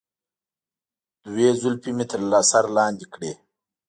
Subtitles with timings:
[1.25, 3.31] دوی زلفې مې تر سر لاندې کړي.